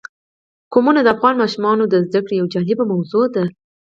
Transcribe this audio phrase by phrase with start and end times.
[0.73, 3.43] قومونه د افغان ماشومانو د زده کړې یوه جالبه موضوع ده.